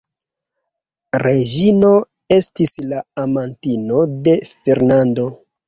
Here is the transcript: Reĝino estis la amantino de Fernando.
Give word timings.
Reĝino 1.23 1.91
estis 2.39 2.75
la 2.95 3.03
amantino 3.27 4.03
de 4.27 4.37
Fernando. 4.51 5.31